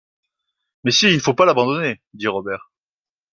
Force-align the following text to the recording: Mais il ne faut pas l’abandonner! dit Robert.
Mais 0.83 0.91
il 0.95 1.13
ne 1.13 1.19
faut 1.19 1.35
pas 1.35 1.45
l’abandonner! 1.45 2.01
dit 2.15 2.25
Robert. 2.27 2.71